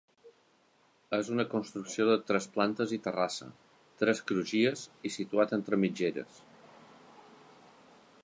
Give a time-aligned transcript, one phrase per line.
[1.17, 3.49] És una construcció de tres plantes i terrassa,
[4.03, 6.41] tres crugies i situat entre mitgeres.